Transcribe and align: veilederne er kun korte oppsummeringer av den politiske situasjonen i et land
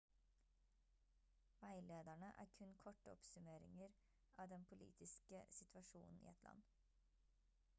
veilederne 1.63 2.29
er 2.43 2.47
kun 2.59 2.73
korte 2.85 3.11
oppsummeringer 3.13 3.93
av 4.45 4.49
den 4.55 4.65
politiske 4.73 5.43
situasjonen 5.59 6.19
i 6.25 6.31
et 6.33 6.43
land 6.49 6.65